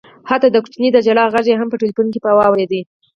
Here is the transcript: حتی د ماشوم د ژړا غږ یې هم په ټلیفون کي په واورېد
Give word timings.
حتی 0.29 0.47
د 0.51 0.55
ماشوم 0.63 0.87
د 0.93 0.97
ژړا 1.05 1.25
غږ 1.33 1.45
یې 1.51 1.55
هم 1.59 1.67
په 1.71 1.77
ټلیفون 1.81 2.07
کي 2.13 2.19
په 2.25 2.31
واورېد 2.37 2.73